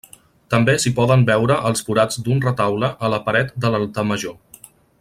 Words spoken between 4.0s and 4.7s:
major.